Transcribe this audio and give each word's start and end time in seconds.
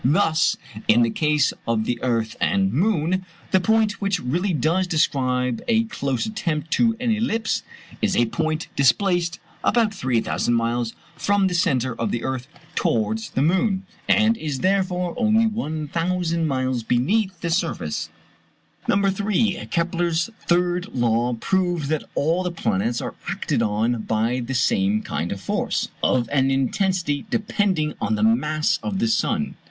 Thus, 0.03 0.57
in 0.87 1.03
the 1.03 1.11
case 1.11 1.53
of 1.67 1.85
the 1.85 2.01
earth 2.01 2.35
and 2.41 2.73
moon, 2.73 3.23
the 3.51 3.59
point 3.59 4.01
which 4.01 4.19
really 4.19 4.51
does 4.51 4.87
describe 4.87 5.61
a 5.67 5.83
close 5.83 6.25
attempt 6.25 6.79
at 6.79 6.95
an 6.99 7.11
ellipse 7.11 7.61
is 8.01 8.17
a 8.17 8.25
point 8.25 8.67
displaced 8.75 9.39
about 9.63 9.93
3000 9.93 10.55
miles 10.55 10.95
from 11.15 11.45
the 11.45 11.53
centre 11.53 11.93
of 11.93 12.09
the 12.09 12.23
earth 12.23 12.47
towards 12.73 13.29
the 13.29 13.43
moon, 13.43 13.85
and 14.09 14.37
is 14.37 14.61
therefore 14.61 15.13
only 15.17 15.45
1000 15.45 16.47
miles 16.47 16.81
beneath 16.81 17.39
the 17.41 17.51
surface. 17.51 18.09
No. 18.87 19.07
3. 19.07 19.67
Kepler's 19.69 20.31
third 20.47 20.87
law 20.95 21.35
proves 21.35 21.89
that 21.89 22.05
all 22.15 22.41
the 22.41 22.49
planets 22.49 23.01
are 23.01 23.13
acted 23.29 23.61
on 23.61 24.01
by 24.01 24.39
the 24.39 24.55
same 24.55 25.03
kind 25.03 25.31
of 25.31 25.39
force; 25.39 25.89
of 26.01 26.27
an 26.31 26.49
intensity 26.49 27.27
depending 27.29 27.93
on 28.01 28.15
the 28.15 28.23
mass 28.23 28.79
of 28.81 28.97
the 28.97 29.07
sun. 29.07 29.57